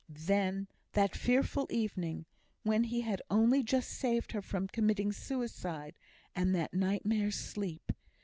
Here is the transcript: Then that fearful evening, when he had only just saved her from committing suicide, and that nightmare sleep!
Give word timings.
Then 0.09 0.67
that 0.93 1.15
fearful 1.15 1.67
evening, 1.69 2.25
when 2.63 2.85
he 2.85 3.01
had 3.01 3.21
only 3.29 3.61
just 3.61 3.91
saved 3.91 4.31
her 4.31 4.41
from 4.41 4.67
committing 4.67 5.11
suicide, 5.11 5.95
and 6.35 6.55
that 6.55 6.73
nightmare 6.73 7.29
sleep! 7.29 7.91